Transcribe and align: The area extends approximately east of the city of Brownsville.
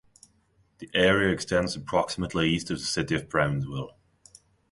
The 0.79 0.89
area 0.95 1.31
extends 1.31 1.75
approximately 1.75 2.49
east 2.49 2.71
of 2.71 2.79
the 2.79 2.85
city 2.85 3.13
of 3.13 3.29
Brownsville. 3.29 3.95